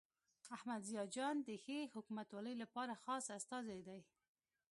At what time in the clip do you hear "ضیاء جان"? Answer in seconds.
0.89-1.35